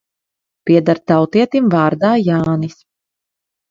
Pieder 0.69 1.01
tautietim 1.13 1.71
vārdā 1.77 2.17
Jānis. 2.25 2.79